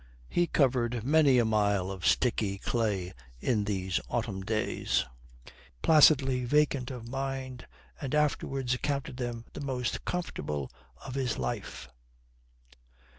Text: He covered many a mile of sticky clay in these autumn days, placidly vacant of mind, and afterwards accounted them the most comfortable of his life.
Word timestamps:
He 0.27 0.47
covered 0.47 1.03
many 1.03 1.37
a 1.37 1.45
mile 1.45 1.91
of 1.91 2.07
sticky 2.07 2.57
clay 2.57 3.13
in 3.39 3.65
these 3.65 3.99
autumn 4.09 4.41
days, 4.41 5.05
placidly 5.83 6.43
vacant 6.43 6.89
of 6.89 7.07
mind, 7.07 7.67
and 8.01 8.15
afterwards 8.15 8.73
accounted 8.73 9.17
them 9.17 9.45
the 9.53 9.61
most 9.61 10.03
comfortable 10.03 10.71
of 11.05 11.13
his 11.13 11.37
life. 11.37 11.87